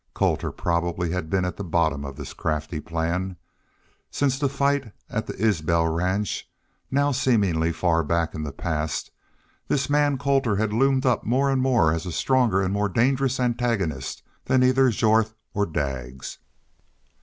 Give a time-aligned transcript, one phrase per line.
[0.15, 3.35] Colter probably had been at the bottom of this crafty plan.
[4.09, 6.49] Since the fight at the Isbel ranch,
[6.89, 9.11] now seemingly far back in the past,
[9.67, 13.39] this man Colter had loomed up more and more as a stronger and more dangerous
[13.39, 16.39] antagonist then either Jorth or Daggs.